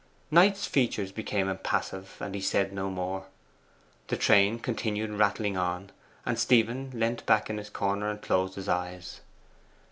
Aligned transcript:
Knight's 0.31 0.65
features 0.65 1.11
became 1.11 1.47
impassive, 1.47 2.17
and 2.19 2.33
he 2.33 2.41
said 2.41 2.73
no 2.73 2.89
more. 2.89 3.27
The 4.07 4.17
train 4.17 4.57
continued 4.57 5.11
rattling 5.11 5.57
on, 5.57 5.91
and 6.25 6.39
Stephen 6.39 6.89
leant 6.95 7.23
back 7.27 7.51
in 7.51 7.59
his 7.59 7.69
corner 7.69 8.09
and 8.09 8.19
closed 8.19 8.55
his 8.55 8.67
eyes. 8.67 9.21